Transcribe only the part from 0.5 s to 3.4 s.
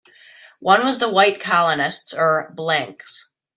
One was the white colonists, or "blancs".